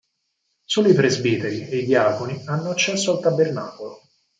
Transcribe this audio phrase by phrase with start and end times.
[0.65, 4.01] Solo i presbiteri, e i diaconi hanno accesso al tabernacolo.